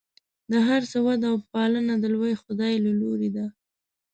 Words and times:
د 0.51 0.53
هر 0.67 0.81
څه 0.91 0.97
وده 1.05 1.27
او 1.31 1.37
پالنه 1.53 1.93
د 1.99 2.05
لوی 2.13 2.33
خدای 2.41 2.73
له 2.85 2.91
لورې 2.99 3.29
ده. 3.35 3.45